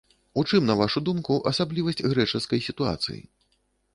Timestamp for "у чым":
0.41-0.63